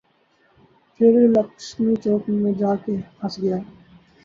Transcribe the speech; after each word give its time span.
پھر 0.95 1.13
لکشمی 1.33 1.93
چوک 2.03 2.23
میں 2.41 2.53
جا 2.59 2.71
کے 2.83 2.93
پھنس 3.17 3.33
گیا۔ 3.41 3.57